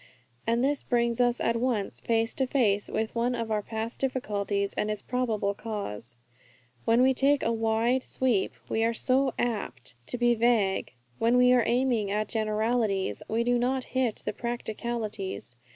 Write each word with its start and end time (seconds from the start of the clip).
And 0.47 0.63
this 0.63 0.81
brings 0.81 1.21
us 1.21 1.39
at 1.39 1.57
once 1.57 1.99
face 1.99 2.33
to 2.33 2.47
face 2.47 2.87
with 2.89 3.13
one 3.13 3.35
of 3.35 3.51
our 3.51 3.61
past 3.61 3.99
difficulties, 3.99 4.73
and 4.73 4.89
its 4.89 5.03
probable 5.03 5.53
cause. 5.53 6.15
When 6.85 7.03
we 7.03 7.13
take 7.13 7.43
a 7.43 7.53
wide 7.53 8.01
sweep, 8.01 8.53
we 8.67 8.83
are 8.83 8.95
so 8.95 9.35
apt 9.37 9.93
to 10.07 10.17
be 10.17 10.33
vague. 10.33 10.93
When 11.19 11.37
we 11.37 11.53
are 11.53 11.63
aiming 11.67 12.09
at 12.09 12.29
generalities 12.29 13.21
we 13.29 13.43
do 13.43 13.59
not 13.59 13.83
hit 13.93 14.23
the 14.25 14.33
practicalities. 14.33 15.55